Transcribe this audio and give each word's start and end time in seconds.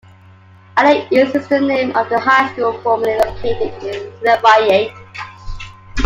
Allen 0.77 1.07
East 1.13 1.35
is 1.35 1.47
the 1.47 1.61
name 1.61 1.95
of 1.95 2.09
the 2.09 2.17
high 2.19 2.51
school 2.51 2.73
formerly 2.81 3.19
located 3.19 3.71
in 3.83 4.11
Lafayette. 4.23 4.89